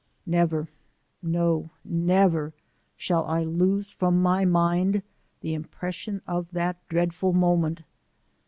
Never, 0.25 0.67
no, 1.21 1.69
never 1.85 2.53
shall 2.97 3.23
I 3.25 3.43
lose 3.43 3.91
from 3.91 4.25
ray 4.27 4.45
mind 4.45 5.03
the 5.41 5.53
impression 5.53 6.23
of 6.25 6.49
that 6.53 6.77
dreadful 6.89 7.33
moment. 7.33 7.83